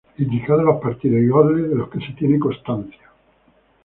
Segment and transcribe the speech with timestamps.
[0.17, 3.11] Indicados los partidos y goles de los que se tiene constancia.